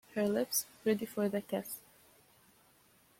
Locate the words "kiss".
1.41-1.77